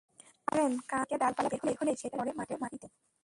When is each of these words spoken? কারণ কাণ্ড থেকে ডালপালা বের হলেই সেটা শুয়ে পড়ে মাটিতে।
কারণ 0.47 0.71
কাণ্ড 0.89 1.03
থেকে 1.03 1.19
ডালপালা 1.21 1.49
বের 1.53 1.75
হলেই 1.79 1.97
সেটা 2.01 2.15
শুয়ে 2.15 2.33
পড়ে 2.39 2.55
মাটিতে। 2.61 2.87